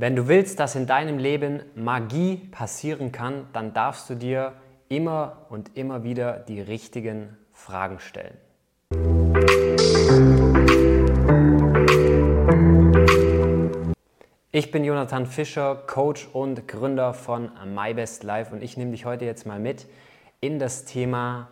Wenn 0.00 0.14
du 0.14 0.28
willst, 0.28 0.60
dass 0.60 0.76
in 0.76 0.86
deinem 0.86 1.18
Leben 1.18 1.60
Magie 1.74 2.36
passieren 2.52 3.10
kann, 3.10 3.48
dann 3.52 3.74
darfst 3.74 4.08
du 4.08 4.14
dir 4.14 4.52
immer 4.88 5.46
und 5.48 5.76
immer 5.76 6.04
wieder 6.04 6.34
die 6.38 6.60
richtigen 6.60 7.36
Fragen 7.52 7.98
stellen. 7.98 8.36
Ich 14.52 14.70
bin 14.70 14.84
Jonathan 14.84 15.26
Fischer, 15.26 15.74
Coach 15.74 16.28
und 16.32 16.68
Gründer 16.68 17.12
von 17.12 17.50
My 17.74 17.92
Best 17.92 18.22
Life 18.22 18.54
und 18.54 18.62
ich 18.62 18.76
nehme 18.76 18.92
dich 18.92 19.04
heute 19.04 19.24
jetzt 19.24 19.46
mal 19.46 19.58
mit 19.58 19.88
in 20.40 20.60
das 20.60 20.84
Thema 20.84 21.48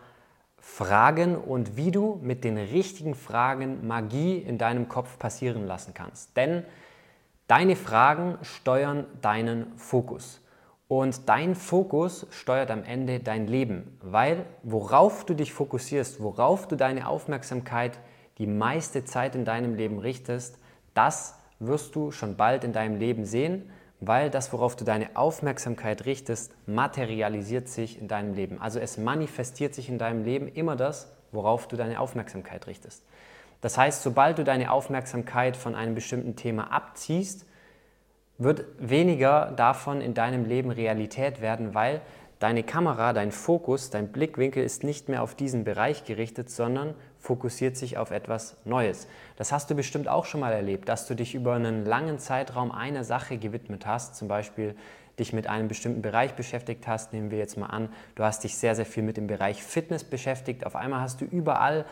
Fragen 0.57 1.35
und 1.35 1.75
wie 1.75 1.91
du 1.91 2.17
mit 2.23 2.45
den 2.45 2.57
richtigen 2.57 3.13
Fragen 3.13 3.85
Magie 3.85 4.37
in 4.37 4.57
deinem 4.57 4.87
Kopf 4.87 5.19
passieren 5.19 5.67
lassen 5.67 5.93
kannst. 5.93 6.37
Denn 6.37 6.63
Deine 7.47 7.77
Fragen 7.77 8.37
steuern 8.41 9.05
deinen 9.21 9.71
Fokus. 9.77 10.41
Und 10.89 11.29
dein 11.29 11.55
Fokus 11.55 12.27
steuert 12.29 12.69
am 12.71 12.83
Ende 12.83 13.21
dein 13.21 13.47
Leben, 13.47 13.97
weil 14.01 14.45
worauf 14.63 15.25
du 15.25 15.33
dich 15.33 15.53
fokussierst, 15.53 16.21
worauf 16.21 16.67
du 16.67 16.75
deine 16.75 17.07
Aufmerksamkeit 17.07 17.99
die 18.37 18.47
meiste 18.47 19.05
Zeit 19.05 19.33
in 19.33 19.45
deinem 19.45 19.75
Leben 19.75 19.99
richtest, 19.99 20.59
das 20.93 21.39
wirst 21.59 21.95
du 21.95 22.11
schon 22.11 22.35
bald 22.35 22.65
in 22.65 22.73
deinem 22.73 22.99
Leben 22.99 23.23
sehen, 23.23 23.69
weil 24.01 24.29
das, 24.29 24.51
worauf 24.51 24.75
du 24.75 24.83
deine 24.83 25.15
Aufmerksamkeit 25.15 26.05
richtest, 26.05 26.53
materialisiert 26.67 27.69
sich 27.69 27.97
in 27.99 28.09
deinem 28.09 28.33
Leben. 28.33 28.59
Also 28.61 28.79
es 28.79 28.97
manifestiert 28.97 29.73
sich 29.73 29.87
in 29.87 29.97
deinem 29.97 30.25
Leben 30.25 30.49
immer 30.49 30.75
das, 30.75 31.13
worauf 31.31 31.69
du 31.69 31.77
deine 31.77 32.01
Aufmerksamkeit 32.01 32.67
richtest. 32.67 33.03
Das 33.61 33.77
heißt, 33.77 34.03
sobald 34.03 34.37
du 34.37 34.43
deine 34.43 34.71
Aufmerksamkeit 34.71 35.57
von 35.57 35.75
einem 35.75 35.95
bestimmten 35.95 36.35
Thema 36.35 36.71
abziehst, 36.71 37.45
wird 38.37 38.65
weniger 38.77 39.51
davon 39.55 39.99
in 40.01 40.13
deinem 40.13 40.45
Leben 40.45 40.69
Realität 40.69 41.41
werden, 41.41 41.73
weil 41.73 42.01
deine 42.39 42.63
Kamera, 42.63 43.13
dein 43.13 43.31
Fokus, 43.31 43.89
dein 43.89 44.11
Blickwinkel 44.11 44.63
ist 44.63 44.83
nicht 44.83 45.09
mehr 45.09 45.23
auf 45.23 45.33
diesen 45.33 45.63
Bereich 45.63 46.03
gerichtet, 46.03 46.51
sondern 46.51 46.93
fokussiert 47.17 47.77
sich 47.77 47.97
auf 47.97 48.11
etwas 48.11 48.57
Neues. 48.63 49.07
Das 49.37 49.51
hast 49.51 49.69
du 49.71 49.75
bestimmt 49.75 50.07
auch 50.07 50.25
schon 50.25 50.41
mal 50.41 50.53
erlebt, 50.53 50.87
dass 50.87 51.07
du 51.07 51.15
dich 51.15 51.33
über 51.33 51.55
einen 51.55 51.83
langen 51.85 52.19
Zeitraum 52.19 52.71
einer 52.71 53.03
Sache 53.03 53.37
gewidmet 53.37 53.87
hast, 53.87 54.15
zum 54.15 54.27
Beispiel 54.27 54.75
dich 55.17 55.33
mit 55.33 55.47
einem 55.47 55.67
bestimmten 55.67 56.03
Bereich 56.03 56.35
beschäftigt 56.35 56.87
hast. 56.87 57.11
Nehmen 57.11 57.31
wir 57.31 57.39
jetzt 57.39 57.57
mal 57.57 57.67
an, 57.67 57.89
du 58.13 58.23
hast 58.23 58.43
dich 58.43 58.55
sehr, 58.55 58.75
sehr 58.75 58.85
viel 58.85 59.01
mit 59.01 59.17
dem 59.17 59.25
Bereich 59.25 59.63
Fitness 59.63 60.03
beschäftigt. 60.03 60.63
Auf 60.63 60.75
einmal 60.75 61.01
hast 61.01 61.21
du 61.21 61.25
überall 61.25 61.85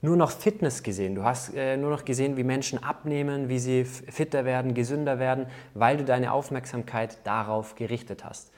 nur 0.00 0.16
noch 0.16 0.30
Fitness 0.30 0.82
gesehen. 0.82 1.14
Du 1.14 1.24
hast 1.24 1.54
äh, 1.54 1.76
nur 1.76 1.90
noch 1.90 2.04
gesehen, 2.04 2.36
wie 2.36 2.44
Menschen 2.44 2.82
abnehmen, 2.82 3.48
wie 3.48 3.58
sie 3.58 3.84
fitter 3.84 4.44
werden, 4.44 4.74
gesünder 4.74 5.18
werden, 5.18 5.46
weil 5.74 5.96
du 5.96 6.04
deine 6.04 6.32
Aufmerksamkeit 6.32 7.18
darauf 7.24 7.74
gerichtet 7.74 8.24
hast. 8.24 8.52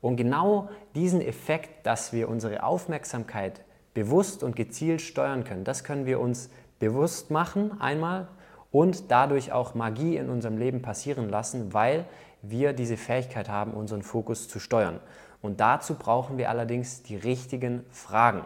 Und 0.00 0.16
genau 0.16 0.68
diesen 0.94 1.20
Effekt, 1.20 1.86
dass 1.86 2.12
wir 2.12 2.28
unsere 2.28 2.62
Aufmerksamkeit 2.62 3.62
bewusst 3.94 4.42
und 4.42 4.56
gezielt 4.56 5.00
steuern 5.00 5.44
können, 5.44 5.64
das 5.64 5.84
können 5.84 6.06
wir 6.06 6.20
uns 6.20 6.50
bewusst 6.78 7.30
machen 7.30 7.80
einmal 7.80 8.28
und 8.70 9.10
dadurch 9.10 9.52
auch 9.52 9.74
Magie 9.74 10.16
in 10.16 10.30
unserem 10.30 10.56
Leben 10.56 10.82
passieren 10.82 11.28
lassen, 11.28 11.74
weil 11.74 12.04
wir 12.42 12.72
diese 12.72 12.96
Fähigkeit 12.96 13.48
haben, 13.48 13.72
unseren 13.72 14.02
Fokus 14.02 14.48
zu 14.48 14.60
steuern. 14.60 15.00
Und 15.42 15.60
dazu 15.60 15.94
brauchen 15.94 16.38
wir 16.38 16.50
allerdings 16.50 17.02
die 17.02 17.16
richtigen 17.16 17.84
Fragen. 17.90 18.44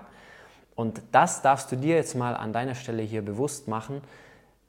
Und 0.75 1.03
das 1.13 1.43
darfst 1.43 1.71
du 1.71 1.77
dir 1.77 1.97
jetzt 1.97 2.15
mal 2.15 2.35
an 2.35 2.53
deiner 2.53 2.75
Stelle 2.75 3.03
hier 3.03 3.23
bewusst 3.23 3.69
machen. 3.69 4.01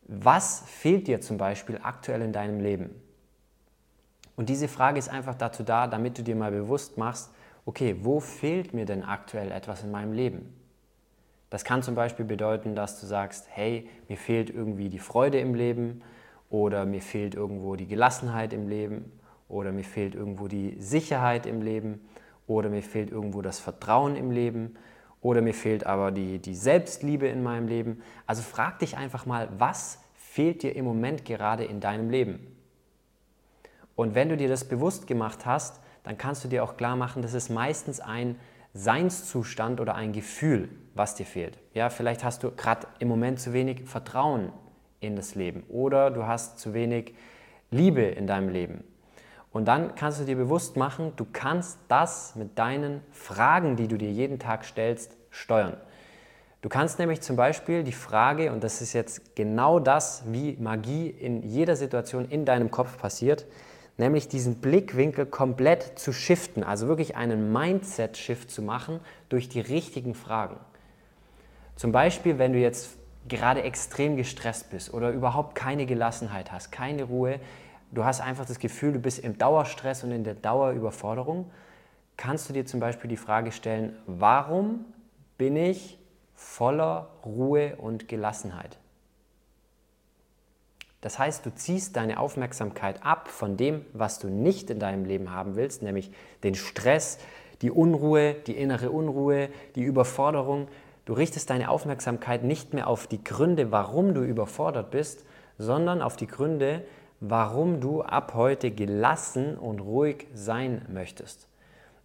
Was 0.08 0.64
fehlt 0.68 1.08
dir 1.08 1.22
zum 1.22 1.38
Beispiel 1.38 1.80
aktuell 1.82 2.22
in 2.22 2.34
deinem 2.34 2.60
Leben? 2.60 2.90
Und 4.36 4.50
diese 4.50 4.68
Frage 4.68 5.00
ist 5.00 5.10
einfach 5.10 5.36
dazu 5.36 5.64
da, 5.64 5.88
damit 5.88 6.18
du 6.18 6.24
dir 6.24 6.36
mal 6.36 6.52
bewusst 6.52 6.98
machst, 6.98 7.32
okay, 7.66 7.96
wo 8.02 8.20
fehlt 8.20 8.74
mir 8.74 8.86
denn 8.86 9.04
aktuell 9.04 9.52
etwas 9.52 9.84
in 9.84 9.92
meinem 9.92 10.14
Leben? 10.14 10.54
Das 11.50 11.64
kann 11.64 11.84
zum 11.84 11.94
Beispiel 11.94 12.26
bedeuten, 12.26 12.76
dass 12.76 13.00
du 13.00 13.06
sagst, 13.06 13.46
hey, 13.52 13.88
mir 14.10 14.18
fehlt 14.18 14.50
irgendwie 14.50 14.90
die 14.90 15.00
Freude 15.00 15.40
im 15.40 15.54
Leben 15.54 16.02
oder 16.50 16.86
mir 16.86 17.02
fehlt 17.02 17.36
irgendwo 17.36 17.76
die 17.76 17.88
Gelassenheit 17.88 18.54
im 18.54 18.68
Leben 18.68 19.12
oder 19.48 19.72
mir 19.72 19.84
fehlt 19.84 20.16
irgendwo 20.16 20.48
die 20.48 20.76
Sicherheit 20.80 21.46
im 21.46 21.62
Leben 21.62 22.02
oder 22.48 22.70
mir 22.70 22.82
fehlt 22.82 23.12
irgendwo 23.12 23.44
das 23.44 23.60
Vertrauen 23.60 24.16
im 24.16 24.32
Leben 24.32 24.76
oder 25.24 25.42
mir 25.42 25.54
fehlt 25.54 25.86
aber 25.86 26.12
die, 26.12 26.38
die 26.38 26.54
Selbstliebe 26.54 27.28
in 27.28 27.42
meinem 27.42 27.68
Leben. 27.68 28.04
Also 28.28 28.44
frag 28.44 28.80
dich 28.80 28.98
einfach 28.98 29.26
mal, 29.26 29.50
was 29.58 30.00
fehlt 30.14 30.62
dir 30.62 30.76
im 30.76 30.86
Moment 30.86 31.26
gerade 31.26 31.64
in 31.64 31.80
deinem 31.80 32.10
Leben? 32.10 32.46
Und 33.96 34.16
wenn 34.16 34.30
du 34.30 34.38
dir 34.38 34.50
das 34.50 34.66
bewusst 34.66 35.08
gemacht 35.08 35.46
hast, 35.46 35.80
dann 36.04 36.18
kannst 36.18 36.44
du 36.44 36.50
dir 36.50 36.64
auch 36.64 36.76
klar 36.76 36.98
machen, 36.98 37.22
das 37.22 37.34
ist 37.34 37.50
meistens 37.50 38.02
ein 38.02 38.38
Seinszustand 38.74 39.80
oder 39.80 39.96
ein 39.96 40.12
Gefühl, 40.12 40.70
was 40.94 41.16
dir 41.16 41.26
fehlt. 41.26 41.58
Ja, 41.74 41.90
vielleicht 41.90 42.24
hast 42.24 42.44
du 42.44 42.52
gerade 42.52 42.88
im 43.00 43.08
Moment 43.08 43.40
zu 43.40 43.54
wenig 43.54 43.84
Vertrauen 43.86 44.52
in 45.00 45.16
das 45.16 45.36
Leben 45.36 45.64
oder 45.70 46.12
du 46.12 46.28
hast 46.28 46.60
zu 46.60 46.74
wenig 46.74 47.14
Liebe 47.72 48.02
in 48.02 48.28
deinem 48.28 48.50
Leben 48.50 48.84
und 49.54 49.66
dann 49.66 49.96
kannst 49.96 50.20
du 50.20 50.26
dir 50.26 50.36
bewusst 50.36 50.76
machen, 50.76 51.14
du 51.16 51.26
kannst 51.32 51.78
das 51.88 52.36
mit 52.36 52.58
deinen 52.58 53.02
Fragen, 53.12 53.76
die 53.76 53.88
du 53.88 53.98
dir 53.98 54.12
jeden 54.12 54.40
Tag 54.40 54.66
stellst, 54.66 55.16
steuern. 55.30 55.78
Du 56.62 56.70
kannst 56.70 56.98
nämlich 56.98 57.22
zum 57.22 57.36
Beispiel 57.36 57.84
die 57.84 57.92
Frage, 57.92 58.52
und 58.52 58.64
das 58.64 58.82
ist 58.82 58.94
jetzt 58.94 59.36
genau 59.36 59.80
das, 59.80 60.24
wie 60.28 60.58
Magie 60.60 61.08
in 61.08 61.44
jeder 61.44 61.76
Situation 61.76 62.28
in 62.30 62.46
deinem 62.46 62.72
Kopf 62.72 62.98
passiert, 62.98 63.46
nämlich 63.98 64.28
diesen 64.28 64.56
Blickwinkel 64.56 65.26
komplett 65.26 66.00
zu 66.00 66.14
shiften, 66.14 66.64
also 66.64 66.88
wirklich 66.88 67.16
einen 67.16 67.52
Mindset-Shift 67.52 68.50
zu 68.50 68.62
machen 68.62 69.02
durch 69.30 69.50
die 69.50 69.60
richtigen 69.60 70.16
Fragen. 70.16 70.56
Zum 71.76 71.92
Beispiel, 71.92 72.40
wenn 72.40 72.54
du 72.54 72.60
jetzt 72.60 72.98
gerade 73.28 73.62
extrem 73.62 74.16
gestresst 74.16 74.70
bist 74.72 74.94
oder 74.94 75.12
überhaupt 75.12 75.56
keine 75.56 75.86
Gelassenheit 75.86 76.52
hast, 76.52 76.72
keine 76.72 77.04
Ruhe, 77.04 77.40
du 77.94 78.04
hast 78.04 78.22
einfach 78.22 78.46
das 78.46 78.60
Gefühl, 78.60 78.94
du 78.94 79.00
bist 79.00 79.20
im 79.20 79.38
Dauerstress 79.38 80.04
und 80.04 80.12
in 80.12 80.24
der 80.24 80.36
Dauerüberforderung, 80.36 81.52
kannst 82.18 82.50
du 82.50 82.54
dir 82.54 82.66
zum 82.66 82.80
Beispiel 82.80 83.10
die 83.10 83.18
Frage 83.18 83.52
stellen, 83.52 83.96
warum 84.06 84.86
bin 85.38 85.56
ich 85.56 86.00
voller 86.36 87.10
Ruhe 87.26 87.76
und 87.78 88.08
Gelassenheit? 88.08 88.78
Das 91.02 91.20
heißt, 91.20 91.46
du 91.46 91.54
ziehst 91.54 91.98
deine 91.98 92.18
Aufmerksamkeit 92.18 93.06
ab 93.06 93.28
von 93.28 93.58
dem, 93.58 93.86
was 93.92 94.20
du 94.20 94.30
nicht 94.30 94.70
in 94.70 94.80
deinem 94.80 95.04
Leben 95.04 95.32
haben 95.32 95.58
willst, 95.58 95.82
nämlich 95.82 96.12
den 96.44 96.56
Stress, 96.56 97.20
die 97.62 97.72
Unruhe, 97.72 98.34
die 98.34 98.56
innere 98.56 98.90
Unruhe, 98.90 99.50
die 99.76 99.84
Überforderung. 99.84 100.70
Du 101.04 101.12
richtest 101.12 101.50
deine 101.50 101.70
Aufmerksamkeit 101.70 102.44
nicht 102.44 102.74
mehr 102.74 102.88
auf 102.88 103.08
die 103.08 103.22
Gründe, 103.22 103.70
warum 103.72 104.14
du 104.14 104.24
überfordert 104.24 104.92
bist, 104.92 105.26
sondern 105.58 106.02
auf 106.02 106.16
die 106.16 106.28
Gründe, 106.28 106.84
warum 107.26 107.80
du 107.80 108.02
ab 108.02 108.34
heute 108.36 108.70
gelassen 108.70 109.58
und 109.58 109.80
ruhig 109.80 110.28
sein 110.34 110.86
möchtest. 110.90 111.48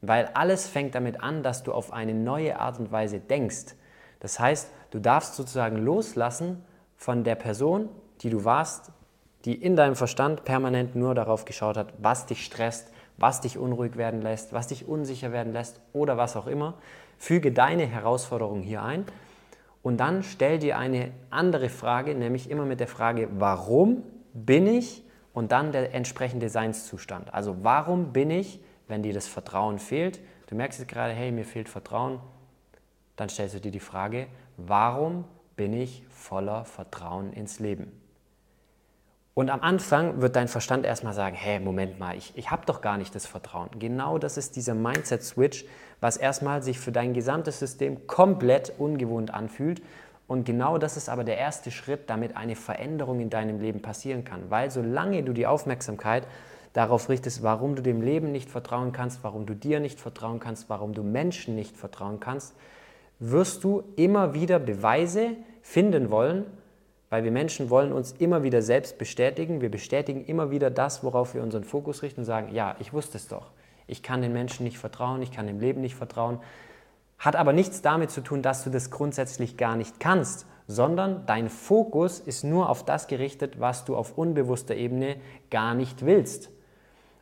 Weil 0.01 0.31
alles 0.35 0.69
fängt 0.69 0.95
damit 0.95 1.21
an, 1.21 1.43
dass 1.43 1.65
du 1.65 1.73
auf 1.73 1.93
eine 1.93 2.15
neue 2.15 2.61
Art 2.61 2.79
und 2.79 2.93
Weise 2.93 3.19
denkst. 3.19 3.75
Das 4.21 4.39
heißt, 4.39 4.71
du 4.93 5.01
darfst 5.01 5.35
sozusagen 5.35 5.79
loslassen 5.79 6.65
von 6.97 7.25
der 7.25 7.35
Person, 7.35 7.89
die 8.21 8.31
du 8.31 8.45
warst, 8.45 8.93
die 9.45 9.61
in 9.61 9.75
deinem 9.75 9.97
Verstand 9.97 10.45
permanent 10.45 10.95
nur 10.95 11.17
darauf 11.17 11.45
geschaut 11.45 11.77
hat, 11.77 11.95
was 11.99 12.27
dich 12.27 12.45
stresst, 12.45 12.93
was 13.17 13.41
dich 13.41 13.59
unruhig 13.59 13.97
werden 13.97 14.23
lässt, 14.23 14.53
was 14.53 14.69
dich 14.69 14.87
unsicher 14.87 15.33
werden 15.33 15.53
lässt 15.53 15.81
oder 15.93 16.17
was 16.17 16.37
auch 16.37 16.47
immer. 16.47 16.75
Füge 17.17 17.51
deine 17.51 17.87
Herausforderung 17.87 18.63
hier 18.63 18.85
ein 18.85 19.05
und 19.83 19.97
dann 19.97 20.23
stell 20.23 20.61
dir 20.61 20.79
eine 20.79 21.11
andere 21.31 21.71
Frage, 21.71 22.15
nämlich 22.15 22.49
immer 22.51 22.67
mit 22.67 22.79
der 22.79 22.87
Frage, 22.87 23.29
warum 23.33 24.05
bin 24.33 24.69
ich 24.69 25.03
und 25.39 25.53
dann 25.53 25.71
der 25.71 25.95
entsprechende 25.95 26.49
Seinszustand. 26.49 27.33
Also 27.33 27.59
warum 27.63 28.13
bin 28.13 28.29
ich, 28.29 28.59
wenn 28.89 29.05
dir 29.05 29.13
das 29.13 29.29
Vertrauen 29.29 29.79
fehlt, 29.79 30.19
du 30.49 30.57
merkst 30.57 30.81
jetzt 30.81 30.89
gerade, 30.89 31.13
hey, 31.13 31.31
mir 31.31 31.45
fehlt 31.45 31.69
Vertrauen, 31.69 32.19
dann 33.15 33.29
stellst 33.29 33.55
du 33.55 33.61
dir 33.61 33.71
die 33.71 33.79
Frage, 33.79 34.27
warum 34.57 35.25
bin 35.55 35.73
ich 35.75 36.03
voller 36.11 36.65
Vertrauen 36.65 37.33
ins 37.33 37.61
Leben? 37.61 37.93
Und 39.35 39.51
am 39.51 39.61
Anfang 39.61 40.21
wird 40.21 40.35
dein 40.35 40.49
Verstand 40.49 40.85
erstmal 40.85 41.15
sagen, 41.15 41.37
hey, 41.37 41.61
Moment 41.61 42.01
mal, 42.01 42.17
ich, 42.17 42.33
ich 42.35 42.51
habe 42.51 42.67
doch 42.67 42.81
gar 42.81 42.99
nicht 42.99 43.15
das 43.15 43.25
Vertrauen. 43.25 43.69
Genau 43.79 44.19
das 44.19 44.39
ist 44.39 44.57
dieser 44.57 44.75
Mindset-Switch, 44.75 45.65
was 46.01 46.17
erstmal 46.17 46.65
sich 46.65 46.81
für 46.81 46.91
dein 46.91 47.15
gesamtes 47.15 47.61
System 47.61 48.09
komplett 48.09 48.73
ungewohnt 48.77 49.33
anfühlt 49.33 49.83
und 50.29 50.45
genau 50.45 50.77
das 50.79 50.97
ist 50.97 51.09
aber 51.09 51.25
der 51.25 51.39
erste 51.39 51.71
Schritt, 51.71 52.09
damit 52.11 52.37
eine 52.37 52.55
Veränderung 52.55 53.19
in 53.19 53.31
deinem 53.31 53.61
Leben 53.61 53.83
passieren 53.83 54.25
kann. 54.25 54.51
Weil 54.51 54.71
solange 54.71 55.23
du 55.25 55.33
die 55.33 55.47
Aufmerksamkeit 55.47 56.29
darauf 56.75 57.09
richtest, 57.09 57.43
warum 57.43 57.75
du 57.75 57.83
dem 57.83 58.03
Leben 58.03 58.31
nicht 58.31 58.51
vertrauen 58.51 58.93
kannst, 58.93 59.25
warum 59.25 59.47
du 59.47 59.55
dir 59.55 59.81
nicht 59.81 59.99
vertrauen 59.99 60.39
kannst, 60.39 60.69
warum 60.69 60.93
du 60.93 61.03
Menschen 61.03 61.55
nicht 61.55 61.77
vertrauen 61.77 62.21
kannst, 62.21 62.55
wirst 63.19 63.65
du 63.65 63.83
immer 63.97 64.35
wieder 64.35 64.59
Beweise 64.59 65.31
finden 65.63 66.11
wollen, 66.11 66.45
Weil 67.11 67.25
wir 67.25 67.31
Menschen 67.31 67.71
wollen 67.71 67.93
uns 67.93 68.13
immer 68.13 68.43
wieder 68.43 68.61
selbst 68.61 68.99
bestätigen. 68.99 69.61
Wir 69.61 69.71
bestätigen 69.71 70.25
immer 70.27 70.51
wieder 70.51 70.71
das, 70.71 71.03
worauf 71.03 71.35
wir 71.35 71.43
unseren 71.43 71.65
Fokus 71.65 72.03
richten 72.03 72.21
und 72.21 72.27
sagen, 72.27 72.55
ja, 72.55 72.77
ich 72.81 72.93
wusste 72.93 73.17
es 73.17 73.29
doch. 73.29 73.51
Ich 73.87 74.03
kann 74.03 74.21
den 74.21 74.35
Menschen 74.35 74.65
nicht 74.65 74.79
vertrauen, 74.79 75.23
ich 75.23 75.33
kann 75.33 75.47
dem 75.47 75.61
Leben 75.61 75.81
nicht 75.81 75.95
vertrauen. 75.95 76.39
Hat 77.19 77.37
aber 77.37 77.53
nichts 77.53 77.83
damit 77.83 78.11
zu 78.11 78.21
tun, 78.21 78.43
dass 78.43 78.65
du 78.65 78.71
das 78.71 78.91
grundsätzlich 78.91 79.57
gar 79.57 79.77
nicht 79.77 79.99
kannst, 80.01 80.47
sondern 80.69 81.25
dein 81.27 81.49
Fokus 81.49 82.21
ist 82.21 82.45
nur 82.45 82.69
auf 82.69 82.85
das 82.85 83.07
gerichtet, 83.07 83.59
was 83.59 83.85
du 83.85 83.97
auf 83.97 84.17
unbewusster 84.17 84.77
Ebene 84.77 85.17
gar 85.51 85.75
nicht 85.75 86.05
willst. 86.05 86.51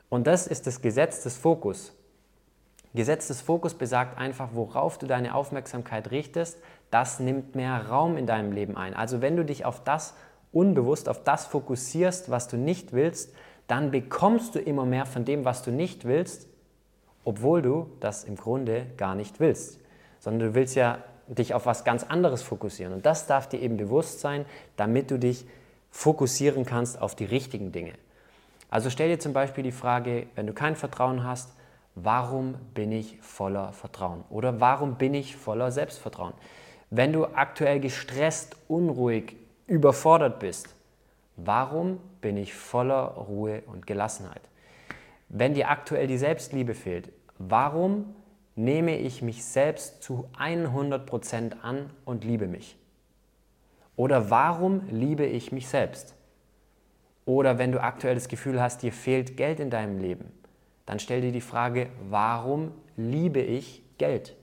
Und 0.09 0.27
das 0.27 0.47
ist 0.47 0.67
das 0.67 0.83
Gesetz 0.83 1.23
des 1.23 1.37
Fokus. 1.37 1.93
Gesetz 2.95 3.29
des 3.29 3.41
Fokus 3.41 3.75
besagt 3.75 4.19
einfach, 4.19 4.51
worauf 4.53 4.99
du 4.99 5.07
deine 5.07 5.35
Aufmerksamkeit 5.35 6.11
richtest, 6.11 6.59
das 6.91 7.21
nimmt 7.21 7.55
mehr 7.55 7.89
Raum 7.89 8.17
in 8.17 8.27
deinem 8.27 8.53
Leben 8.53 8.77
ein. 8.77 8.95
Also 8.95 9.21
wenn 9.21 9.37
du 9.37 9.45
dich 9.45 9.65
auf 9.65 9.85
das 9.85 10.15
unbewusst, 10.53 11.09
auf 11.09 11.23
das 11.23 11.47
fokussierst, 11.47 12.31
was 12.31 12.49
du 12.49 12.57
nicht 12.57 12.93
willst, 12.93 13.35
dann 13.67 13.91
bekommst 13.91 14.55
du 14.55 14.61
immer 14.61 14.87
mehr 14.87 15.07
von 15.07 15.25
dem, 15.25 15.45
was 15.45 15.63
du 15.63 15.71
nicht 15.71 16.05
willst, 16.05 16.49
obwohl 17.25 17.61
du 17.63 17.91
das 18.01 18.25
im 18.25 18.37
Grunde 18.37 18.87
gar 18.97 19.15
nicht 19.15 19.41
willst. 19.41 19.81
Sondern 20.26 20.49
du 20.49 20.55
willst 20.56 20.75
ja 20.75 20.99
dich 21.28 21.55
auf 21.55 21.67
was 21.67 21.84
ganz 21.84 22.02
anderes 22.02 22.43
fokussieren. 22.43 22.93
Und 22.93 23.06
das 23.06 23.28
darf 23.28 23.49
dir 23.49 23.61
eben 23.61 23.76
bewusst 23.76 24.19
sein, 24.19 24.44
damit 24.76 25.12
du 25.12 25.20
dich 25.20 25.46
fokussieren 25.93 26.64
kannst 26.64 27.00
auf 27.00 27.14
die 27.14 27.26
richtigen 27.26 27.70
Dinge. 27.70 27.93
Also 28.69 28.90
stell 28.90 29.08
dir 29.08 29.20
zum 29.20 29.32
Beispiel 29.32 29.62
die 29.62 29.70
Frage, 29.70 30.26
wenn 30.34 30.49
du 30.49 30.52
kein 30.52 30.75
Vertrauen 30.75 31.23
hast, 31.23 31.52
warum 31.94 32.56
bin 32.75 32.90
ich 32.90 33.20
voller 33.20 33.73
Vertrauen? 33.73 34.25
Oder 34.28 34.61
warum 34.61 34.96
bin 34.96 35.14
ich 35.14 35.37
voller 35.37 35.70
Selbstvertrauen? 35.70 36.34
Wenn 36.90 37.12
du 37.12 37.26
aktuell 37.26 37.78
gestresst, 37.78 38.56
unruhig, 38.67 39.37
überfordert 39.69 40.40
bist, 40.40 40.75
warum 41.37 42.00
bin 42.20 42.37
ich 42.37 42.52
voller 42.52 43.05
Ruhe 43.14 43.62
und 43.67 43.87
Gelassenheit? 43.87 44.43
Wenn 45.28 45.55
dir 45.55 45.70
aktuell 45.70 46.08
die 46.08 46.19
Selbstliebe 46.19 46.75
fehlt, 46.75 47.12
warum 47.38 48.17
nehme 48.56 48.97
ich 48.97 49.23
mich 49.23 49.44
selbst 49.44 50.03
zu 50.03 50.29
100% 50.38 51.61
an 51.61 51.91
und 52.05 52.25
liebe 52.25 52.49
mich? 52.49 52.76
Oder 53.94 54.31
warum 54.31 54.82
liebe 54.91 55.25
ich 55.25 55.53
mich 55.53 55.69
selbst? 55.69 56.14
Oder 57.25 57.58
wenn 57.58 57.73
du 57.73 57.82
aktuell 57.82 58.14
das 58.14 58.29
Gefühl 58.29 58.61
hast, 58.61 58.82
dir 58.82 58.93
fehlt 58.93 59.37
Geld 59.37 59.61
in 59.61 59.70
deinem 59.70 59.99
Leben, 59.99 60.32
dann 60.87 60.99
stell 60.99 61.20
dir 61.20 61.32
die 61.32 61.41
Frage, 61.41 61.88
warum 62.08 62.73
liebe 62.97 63.41
ich 63.41 63.82
Geld? 63.99 64.37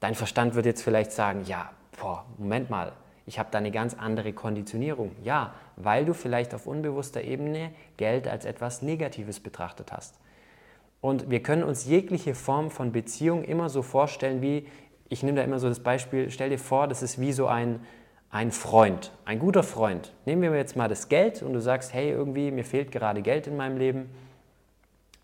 Dein 0.00 0.14
Verstand 0.14 0.54
wird 0.54 0.66
jetzt 0.66 0.82
vielleicht 0.82 1.12
sagen, 1.12 1.44
ja, 1.44 1.70
boah, 2.00 2.24
Moment 2.38 2.70
mal, 2.70 2.92
ich 3.26 3.38
habe 3.38 3.50
da 3.50 3.58
eine 3.58 3.70
ganz 3.70 3.94
andere 3.94 4.32
Konditionierung. 4.32 5.14
Ja, 5.22 5.52
weil 5.76 6.06
du 6.06 6.14
vielleicht 6.14 6.54
auf 6.54 6.66
unbewusster 6.66 7.22
Ebene 7.22 7.72
Geld 7.98 8.26
als 8.26 8.44
etwas 8.44 8.80
Negatives 8.80 9.38
betrachtet 9.38 9.92
hast. 9.92 10.18
Und 11.00 11.30
wir 11.30 11.42
können 11.42 11.62
uns 11.62 11.84
jegliche 11.84 12.34
Form 12.34 12.70
von 12.70 12.92
Beziehung 12.92 13.44
immer 13.44 13.68
so 13.68 13.82
vorstellen 13.82 14.42
wie, 14.42 14.66
ich 15.08 15.22
nehme 15.22 15.38
da 15.38 15.44
immer 15.44 15.58
so 15.58 15.68
das 15.68 15.80
Beispiel, 15.80 16.30
stell 16.30 16.50
dir 16.50 16.58
vor, 16.58 16.88
das 16.88 17.02
ist 17.02 17.20
wie 17.20 17.32
so 17.32 17.46
ein, 17.46 17.80
ein 18.30 18.50
Freund, 18.50 19.12
ein 19.24 19.38
guter 19.38 19.62
Freund. 19.62 20.12
Nehmen 20.26 20.42
wir 20.42 20.54
jetzt 20.56 20.76
mal 20.76 20.88
das 20.88 21.08
Geld 21.08 21.42
und 21.42 21.52
du 21.54 21.60
sagst, 21.60 21.94
hey, 21.94 22.10
irgendwie, 22.10 22.50
mir 22.50 22.64
fehlt 22.64 22.90
gerade 22.90 23.22
Geld 23.22 23.46
in 23.46 23.56
meinem 23.56 23.78
Leben. 23.78 24.10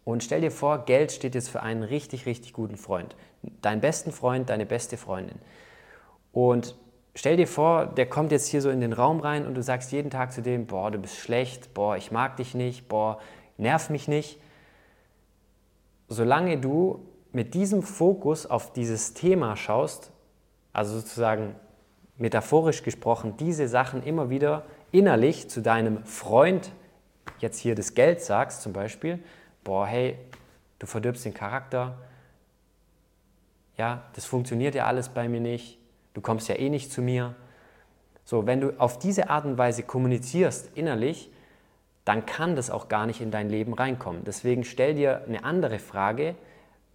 Und 0.04 0.22
stell 0.22 0.42
dir 0.42 0.50
vor, 0.50 0.84
Geld 0.84 1.12
steht 1.12 1.34
jetzt 1.34 1.48
für 1.48 1.62
einen 1.62 1.82
richtig, 1.82 2.26
richtig 2.26 2.52
guten 2.52 2.76
Freund. 2.76 3.16
Deinen 3.62 3.80
besten 3.80 4.12
Freund, 4.12 4.50
deine 4.50 4.66
beste 4.66 4.96
Freundin. 4.96 5.38
Und 6.32 6.76
stell 7.14 7.36
dir 7.36 7.48
vor, 7.48 7.86
der 7.86 8.06
kommt 8.06 8.30
jetzt 8.30 8.48
hier 8.48 8.62
so 8.62 8.70
in 8.70 8.80
den 8.80 8.92
Raum 8.92 9.20
rein 9.20 9.46
und 9.46 9.54
du 9.54 9.62
sagst 9.62 9.92
jeden 9.92 10.10
Tag 10.10 10.32
zu 10.32 10.40
dem, 10.40 10.66
boah, 10.66 10.90
du 10.90 10.98
bist 10.98 11.16
schlecht, 11.16 11.74
boah, 11.74 11.96
ich 11.96 12.10
mag 12.10 12.36
dich 12.36 12.54
nicht, 12.54 12.88
boah, 12.88 13.18
nerv 13.58 13.90
mich 13.90 14.08
nicht 14.08 14.38
solange 16.08 16.58
du 16.58 17.06
mit 17.32 17.54
diesem 17.54 17.82
Fokus 17.82 18.46
auf 18.46 18.72
dieses 18.72 19.14
Thema 19.14 19.56
schaust, 19.56 20.12
also 20.72 20.98
sozusagen 20.98 21.54
metaphorisch 22.16 22.82
gesprochen, 22.82 23.36
diese 23.36 23.68
Sachen 23.68 24.02
immer 24.02 24.30
wieder 24.30 24.64
innerlich 24.92 25.50
zu 25.50 25.60
deinem 25.60 26.04
Freund, 26.04 26.70
jetzt 27.40 27.58
hier 27.58 27.74
das 27.74 27.94
Geld 27.94 28.20
sagst 28.20 28.62
zum 28.62 28.72
Beispiel, 28.72 29.18
boah, 29.64 29.86
hey, 29.86 30.16
du 30.78 30.86
verdirbst 30.86 31.24
den 31.24 31.34
Charakter, 31.34 31.98
ja, 33.76 34.04
das 34.14 34.24
funktioniert 34.24 34.74
ja 34.74 34.86
alles 34.86 35.08
bei 35.08 35.28
mir 35.28 35.40
nicht, 35.40 35.78
du 36.14 36.20
kommst 36.20 36.48
ja 36.48 36.54
eh 36.54 36.68
nicht 36.68 36.92
zu 36.92 37.02
mir. 37.02 37.34
So, 38.24 38.46
wenn 38.46 38.60
du 38.60 38.78
auf 38.78 38.98
diese 38.98 39.28
Art 39.28 39.44
und 39.44 39.58
Weise 39.58 39.82
kommunizierst 39.82 40.70
innerlich, 40.76 41.30
dann 42.04 42.26
kann 42.26 42.56
das 42.56 42.70
auch 42.70 42.88
gar 42.88 43.06
nicht 43.06 43.20
in 43.20 43.30
dein 43.30 43.48
Leben 43.48 43.72
reinkommen. 43.72 44.24
Deswegen 44.24 44.64
stell 44.64 44.94
dir 44.94 45.24
eine 45.26 45.44
andere 45.44 45.78
Frage. 45.78 46.34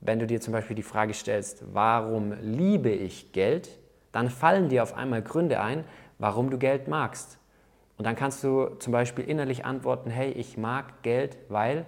Wenn 0.01 0.19
du 0.19 0.27
dir 0.27 0.39
zum 0.39 0.53
Beispiel 0.53 0.75
die 0.75 0.83
Frage 0.83 1.13
stellst, 1.13 1.63
warum 1.73 2.33
liebe 2.41 2.89
ich 2.89 3.33
Geld, 3.33 3.69
dann 4.11 4.29
fallen 4.29 4.69
dir 4.69 4.83
auf 4.83 4.95
einmal 4.95 5.21
Gründe 5.21 5.59
ein, 5.61 5.83
warum 6.19 6.49
du 6.49 6.57
Geld 6.57 6.87
magst. 6.87 7.37
Und 7.97 8.05
dann 8.05 8.15
kannst 8.15 8.43
du 8.43 8.67
zum 8.79 8.93
Beispiel 8.93 9.25
innerlich 9.25 9.65
antworten, 9.65 10.09
hey, 10.09 10.31
ich 10.31 10.57
mag 10.57 11.01
Geld, 11.01 11.37
weil 11.49 11.85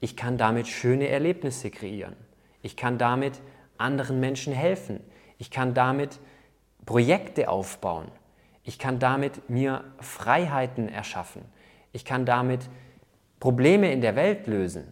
ich 0.00 0.16
kann 0.16 0.38
damit 0.38 0.68
schöne 0.68 1.08
Erlebnisse 1.08 1.70
kreieren. 1.70 2.16
Ich 2.62 2.76
kann 2.76 2.96
damit 2.96 3.40
anderen 3.76 4.20
Menschen 4.20 4.52
helfen. 4.52 5.00
Ich 5.38 5.50
kann 5.50 5.74
damit 5.74 6.18
Projekte 6.86 7.48
aufbauen. 7.48 8.08
Ich 8.62 8.78
kann 8.78 8.98
damit 8.98 9.50
mir 9.50 9.84
Freiheiten 10.00 10.88
erschaffen. 10.88 11.42
Ich 11.94 12.04
kann 12.04 12.26
damit 12.26 12.68
Probleme 13.38 13.92
in 13.92 14.00
der 14.00 14.16
Welt 14.16 14.48
lösen. 14.48 14.84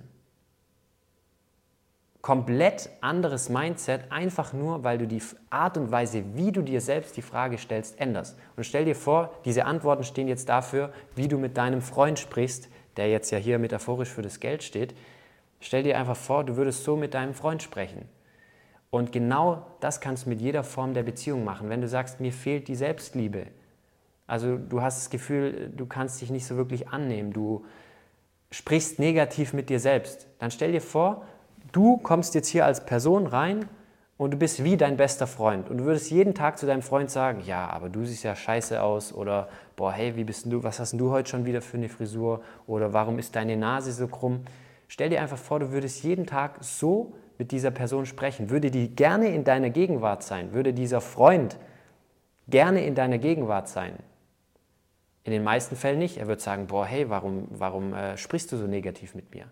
Komplett 2.20 2.90
anderes 3.00 3.48
Mindset, 3.48 4.12
einfach 4.12 4.52
nur, 4.52 4.84
weil 4.84 4.98
du 4.98 5.08
die 5.08 5.20
Art 5.50 5.76
und 5.76 5.90
Weise, 5.90 6.22
wie 6.34 6.52
du 6.52 6.62
dir 6.62 6.80
selbst 6.80 7.16
die 7.16 7.22
Frage 7.22 7.58
stellst, 7.58 8.00
änderst. 8.00 8.38
Und 8.56 8.62
stell 8.62 8.84
dir 8.84 8.94
vor, 8.94 9.34
diese 9.44 9.64
Antworten 9.64 10.04
stehen 10.04 10.28
jetzt 10.28 10.48
dafür, 10.48 10.92
wie 11.16 11.26
du 11.26 11.38
mit 11.38 11.56
deinem 11.56 11.82
Freund 11.82 12.20
sprichst, 12.20 12.68
der 12.96 13.10
jetzt 13.10 13.32
ja 13.32 13.38
hier 13.38 13.58
metaphorisch 13.58 14.10
für 14.10 14.22
das 14.22 14.38
Geld 14.38 14.62
steht. 14.62 14.94
Stell 15.58 15.82
dir 15.82 15.98
einfach 15.98 16.16
vor, 16.16 16.44
du 16.44 16.56
würdest 16.56 16.84
so 16.84 16.96
mit 16.96 17.14
deinem 17.14 17.34
Freund 17.34 17.64
sprechen. 17.64 18.08
Und 18.90 19.10
genau 19.10 19.66
das 19.80 20.00
kannst 20.00 20.26
du 20.26 20.28
mit 20.28 20.40
jeder 20.40 20.62
Form 20.62 20.94
der 20.94 21.02
Beziehung 21.02 21.42
machen. 21.42 21.68
Wenn 21.68 21.80
du 21.80 21.88
sagst, 21.88 22.20
mir 22.20 22.32
fehlt 22.32 22.68
die 22.68 22.76
Selbstliebe, 22.76 23.48
also 24.32 24.56
du 24.56 24.80
hast 24.80 24.96
das 24.96 25.10
Gefühl, 25.10 25.70
du 25.76 25.84
kannst 25.84 26.22
dich 26.22 26.30
nicht 26.30 26.46
so 26.46 26.56
wirklich 26.56 26.88
annehmen, 26.88 27.34
du 27.34 27.66
sprichst 28.50 28.98
negativ 28.98 29.52
mit 29.52 29.68
dir 29.68 29.78
selbst. 29.78 30.26
Dann 30.38 30.50
stell 30.50 30.72
dir 30.72 30.80
vor, 30.80 31.26
du 31.72 31.98
kommst 31.98 32.34
jetzt 32.34 32.48
hier 32.48 32.64
als 32.64 32.86
Person 32.86 33.26
rein 33.26 33.66
und 34.16 34.30
du 34.30 34.38
bist 34.38 34.64
wie 34.64 34.78
dein 34.78 34.96
bester 34.96 35.26
Freund 35.26 35.68
und 35.68 35.76
du 35.76 35.84
würdest 35.84 36.10
jeden 36.10 36.34
Tag 36.34 36.56
zu 36.56 36.64
deinem 36.64 36.80
Freund 36.80 37.10
sagen, 37.10 37.42
ja, 37.44 37.68
aber 37.68 37.90
du 37.90 38.06
siehst 38.06 38.24
ja 38.24 38.34
scheiße 38.34 38.82
aus 38.82 39.12
oder 39.12 39.50
boah, 39.76 39.92
hey, 39.92 40.16
wie 40.16 40.24
bist 40.24 40.50
du, 40.50 40.62
was 40.62 40.80
hast 40.80 40.94
du 40.94 41.10
heute 41.10 41.28
schon 41.28 41.44
wieder 41.44 41.60
für 41.60 41.76
eine 41.76 41.90
Frisur 41.90 42.40
oder 42.66 42.94
warum 42.94 43.18
ist 43.18 43.36
deine 43.36 43.58
Nase 43.58 43.92
so 43.92 44.08
krumm? 44.08 44.44
Stell 44.88 45.10
dir 45.10 45.20
einfach 45.20 45.36
vor, 45.36 45.60
du 45.60 45.72
würdest 45.72 46.04
jeden 46.04 46.24
Tag 46.24 46.56
so 46.60 47.12
mit 47.36 47.52
dieser 47.52 47.70
Person 47.70 48.06
sprechen, 48.06 48.48
würde 48.48 48.70
die 48.70 48.96
gerne 48.96 49.28
in 49.28 49.44
deiner 49.44 49.68
Gegenwart 49.68 50.22
sein, 50.22 50.54
würde 50.54 50.72
dieser 50.72 51.02
Freund 51.02 51.58
gerne 52.48 52.82
in 52.86 52.94
deiner 52.94 53.18
Gegenwart 53.18 53.68
sein, 53.68 53.92
in 55.24 55.32
den 55.32 55.44
meisten 55.44 55.76
Fällen 55.76 55.98
nicht. 55.98 56.18
Er 56.18 56.26
wird 56.26 56.40
sagen, 56.40 56.66
boah, 56.66 56.84
hey, 56.84 57.08
warum, 57.08 57.46
warum 57.50 57.94
äh, 57.94 58.16
sprichst 58.16 58.50
du 58.52 58.56
so 58.56 58.66
negativ 58.66 59.14
mit 59.14 59.34
mir? 59.34 59.46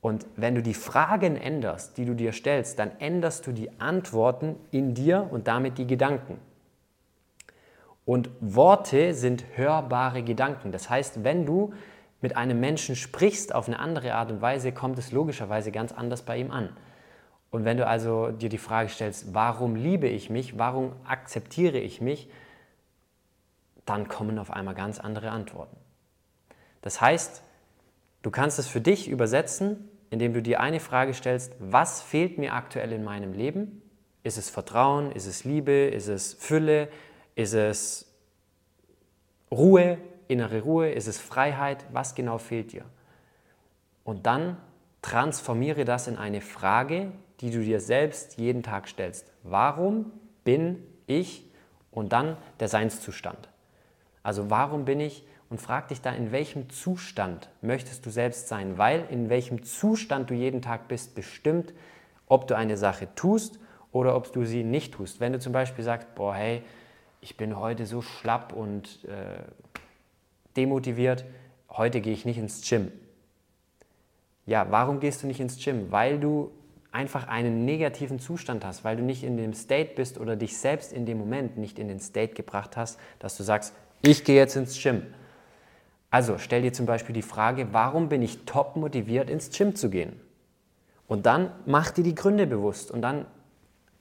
Und 0.00 0.26
wenn 0.36 0.54
du 0.54 0.62
die 0.62 0.74
Fragen 0.74 1.36
änderst, 1.36 1.96
die 1.96 2.04
du 2.04 2.14
dir 2.14 2.32
stellst, 2.32 2.78
dann 2.78 2.90
änderst 2.98 3.46
du 3.46 3.52
die 3.52 3.70
Antworten 3.80 4.56
in 4.72 4.94
dir 4.94 5.28
und 5.30 5.46
damit 5.46 5.78
die 5.78 5.86
Gedanken. 5.86 6.38
Und 8.04 8.30
Worte 8.40 9.14
sind 9.14 9.44
hörbare 9.54 10.24
Gedanken. 10.24 10.72
Das 10.72 10.90
heißt, 10.90 11.22
wenn 11.22 11.46
du 11.46 11.72
mit 12.20 12.36
einem 12.36 12.58
Menschen 12.58 12.96
sprichst 12.96 13.54
auf 13.54 13.68
eine 13.68 13.78
andere 13.78 14.14
Art 14.14 14.32
und 14.32 14.42
Weise, 14.42 14.72
kommt 14.72 14.98
es 14.98 15.12
logischerweise 15.12 15.70
ganz 15.70 15.92
anders 15.92 16.22
bei 16.22 16.36
ihm 16.36 16.50
an. 16.50 16.70
Und 17.50 17.64
wenn 17.64 17.76
du 17.76 17.86
also 17.86 18.32
dir 18.32 18.48
die 18.48 18.58
Frage 18.58 18.88
stellst, 18.88 19.34
warum 19.34 19.76
liebe 19.76 20.08
ich 20.08 20.30
mich, 20.30 20.58
warum 20.58 20.92
akzeptiere 21.04 21.78
ich 21.78 22.00
mich, 22.00 22.28
dann 23.86 24.08
kommen 24.08 24.38
auf 24.38 24.50
einmal 24.50 24.74
ganz 24.74 25.00
andere 25.00 25.30
Antworten. 25.30 25.76
Das 26.82 27.00
heißt, 27.00 27.42
du 28.22 28.30
kannst 28.30 28.58
es 28.58 28.66
für 28.66 28.80
dich 28.80 29.08
übersetzen, 29.08 29.88
indem 30.10 30.34
du 30.34 30.42
dir 30.42 30.60
eine 30.60 30.80
Frage 30.80 31.14
stellst, 31.14 31.54
was 31.58 32.02
fehlt 32.02 32.38
mir 32.38 32.52
aktuell 32.52 32.92
in 32.92 33.02
meinem 33.02 33.32
Leben? 33.32 33.82
Ist 34.22 34.38
es 34.38 34.50
Vertrauen? 34.50 35.10
Ist 35.12 35.26
es 35.26 35.44
Liebe? 35.44 35.86
Ist 35.86 36.08
es 36.08 36.34
Fülle? 36.34 36.88
Ist 37.34 37.54
es 37.54 38.12
Ruhe, 39.50 39.98
innere 40.28 40.60
Ruhe? 40.60 40.90
Ist 40.92 41.08
es 41.08 41.18
Freiheit? 41.18 41.84
Was 41.92 42.14
genau 42.14 42.38
fehlt 42.38 42.72
dir? 42.72 42.84
Und 44.04 44.26
dann 44.26 44.58
transformiere 45.00 45.84
das 45.84 46.06
in 46.08 46.16
eine 46.16 46.40
Frage, 46.40 47.12
die 47.40 47.50
du 47.50 47.60
dir 47.60 47.80
selbst 47.80 48.38
jeden 48.38 48.62
Tag 48.62 48.88
stellst. 48.88 49.32
Warum 49.42 50.12
bin 50.44 50.82
ich 51.06 51.44
und 51.90 52.12
dann 52.12 52.36
der 52.60 52.68
Seinszustand? 52.68 53.48
Also 54.22 54.50
warum 54.50 54.84
bin 54.84 55.00
ich 55.00 55.24
und 55.50 55.60
frag 55.60 55.88
dich 55.88 56.00
da, 56.00 56.12
in 56.12 56.32
welchem 56.32 56.70
Zustand 56.70 57.50
möchtest 57.60 58.06
du 58.06 58.10
selbst 58.10 58.48
sein, 58.48 58.78
weil 58.78 59.04
in 59.10 59.28
welchem 59.28 59.64
Zustand 59.64 60.30
du 60.30 60.34
jeden 60.34 60.62
Tag 60.62 60.88
bist, 60.88 61.14
bestimmt, 61.14 61.74
ob 62.26 62.46
du 62.46 62.56
eine 62.56 62.76
Sache 62.76 63.08
tust 63.14 63.58
oder 63.90 64.16
ob 64.16 64.32
du 64.32 64.44
sie 64.44 64.64
nicht 64.64 64.94
tust. 64.94 65.20
Wenn 65.20 65.32
du 65.32 65.38
zum 65.38 65.52
Beispiel 65.52 65.84
sagst, 65.84 66.14
boah, 66.14 66.34
hey, 66.34 66.62
ich 67.20 67.36
bin 67.36 67.58
heute 67.58 67.86
so 67.86 68.00
schlapp 68.02 68.52
und 68.52 69.04
äh, 69.04 69.42
demotiviert, 70.56 71.24
heute 71.70 72.00
gehe 72.00 72.12
ich 72.12 72.24
nicht 72.24 72.38
ins 72.38 72.68
Gym. 72.68 72.90
Ja, 74.46 74.66
warum 74.70 75.00
gehst 75.00 75.22
du 75.22 75.26
nicht 75.26 75.40
ins 75.40 75.62
Gym? 75.62 75.92
Weil 75.92 76.18
du 76.18 76.50
einfach 76.90 77.28
einen 77.28 77.64
negativen 77.64 78.18
Zustand 78.18 78.64
hast, 78.64 78.84
weil 78.84 78.96
du 78.96 79.02
nicht 79.02 79.22
in 79.22 79.36
dem 79.36 79.54
State 79.54 79.92
bist 79.94 80.18
oder 80.18 80.36
dich 80.36 80.58
selbst 80.58 80.92
in 80.92 81.06
dem 81.06 81.18
Moment 81.18 81.56
nicht 81.56 81.78
in 81.78 81.88
den 81.88 82.00
State 82.00 82.34
gebracht 82.34 82.76
hast, 82.76 82.98
dass 83.18 83.36
du 83.36 83.42
sagst, 83.42 83.74
ich 84.02 84.24
gehe 84.24 84.36
jetzt 84.36 84.56
ins 84.56 84.80
Gym. 84.82 85.02
Also 86.10 86.36
stell 86.38 86.62
dir 86.62 86.72
zum 86.72 86.84
Beispiel 86.84 87.14
die 87.14 87.22
Frage, 87.22 87.68
warum 87.72 88.08
bin 88.08 88.20
ich 88.20 88.44
top 88.44 88.76
motiviert, 88.76 89.30
ins 89.30 89.50
Gym 89.50 89.74
zu 89.74 89.88
gehen? 89.88 90.20
Und 91.08 91.26
dann 91.26 91.50
mach 91.64 91.90
dir 91.90 92.04
die 92.04 92.14
Gründe 92.14 92.46
bewusst 92.46 92.90
und 92.90 93.02
dann 93.02 93.26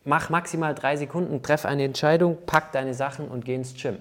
mach 0.03 0.29
maximal 0.29 0.75
drei 0.75 0.97
Sekunden, 0.97 1.41
treff 1.41 1.65
eine 1.65 1.83
Entscheidung, 1.83 2.37
pack 2.45 2.71
deine 2.71 2.93
Sachen 2.93 3.27
und 3.27 3.45
geh 3.45 3.55
ins 3.55 3.73
Gym. 3.75 3.97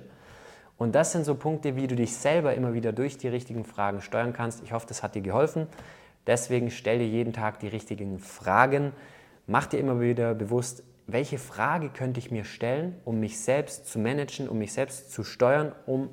Und 0.79 0.95
das 0.95 1.13
sind 1.13 1.25
so 1.25 1.35
Punkte, 1.35 1.77
wie 1.77 1.87
du 1.87 1.95
dich 1.95 2.17
selber 2.17 2.55
immer 2.55 2.73
wieder 2.73 2.93
durch 2.93 3.19
die 3.19 3.29
richtigen 3.29 3.65
Fragen 3.65 4.01
steuern 4.01 4.33
kannst. 4.33 4.63
Ich 4.65 4.73
hoffe, 4.73 4.87
das 4.89 5.03
hat 5.03 5.15
dir 5.15 5.21
geholfen. 5.21 5.67
Deswegen 6.27 6.71
stell 6.71 6.99
dir 6.99 7.07
jeden 7.07 7.33
Tag 7.33 7.61
die 7.61 7.69
richtigen 7.69 8.19
Fragen. 8.19 8.93
Mach 9.47 9.67
dir 9.67 9.79
immer 9.79 10.01
wieder 10.01 10.35
bewusst, 10.35 10.83
welche 11.13 11.39
Frage 11.39 11.91
könnte 11.91 12.21
ich 12.21 12.31
mir 12.31 12.45
stellen, 12.45 12.97
um 13.05 13.21
mich 13.21 13.41
selbst 13.41 13.87
zu 13.87 13.99
managen, 13.99 14.49
um 14.49 14.59
mich 14.59 14.73
selbst 14.73 15.13
zu 15.13 15.25
steuern 15.25 15.73
um, 15.87 16.11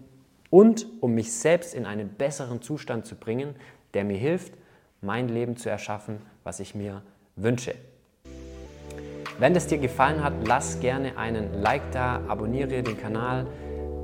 und 0.50 0.86
um 1.02 1.14
mich 1.14 1.34
selbst 1.34 1.74
in 1.74 1.86
einen 1.86 2.10
besseren 2.10 2.62
Zustand 2.62 3.06
zu 3.06 3.16
bringen, 3.16 3.56
der 3.94 4.04
mir 4.04 4.18
hilft, 4.18 4.54
mein 5.02 5.28
Leben 5.28 5.58
zu 5.58 5.70
erschaffen, 5.70 6.22
was 6.44 6.60
ich 6.60 6.76
mir 6.76 7.04
wünsche. 7.36 7.76
Wenn 9.40 9.56
es 9.56 9.68
dir 9.68 9.78
gefallen 9.78 10.24
hat, 10.24 10.34
lass 10.46 10.80
gerne 10.80 11.18
einen 11.18 11.62
Like 11.62 11.92
da, 11.92 12.22
abonniere 12.28 12.82
den 12.82 12.98
Kanal, 12.98 13.46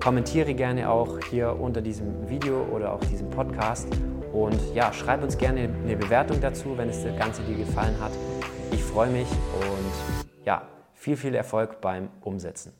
kommentiere 0.03 0.53
gerne 0.53 0.89
auch 0.89 1.19
hier 1.29 1.59
unter 1.59 1.81
diesem 1.81 2.29
Video 2.29 2.63
oder 2.71 2.93
auch 2.93 3.03
diesem 3.05 3.29
Podcast 3.29 3.87
und 4.31 4.59
ja, 4.75 4.91
schreib 4.91 5.23
uns 5.23 5.37
gerne 5.37 5.69
eine 5.83 5.95
Bewertung 5.95 6.39
dazu, 6.41 6.77
wenn 6.77 6.89
es 6.89 7.03
das 7.03 7.17
Ganze 7.17 7.41
dir 7.43 7.55
gefallen 7.55 7.99
hat. 7.99 8.11
Ich 8.71 8.83
freue 8.83 9.09
mich 9.09 9.27
und 9.31 10.25
ja, 10.45 10.67
viel, 11.03 11.17
viel 11.17 11.35
Erfolg 11.35 11.81
beim 11.81 12.09
Umsetzen. 12.21 12.71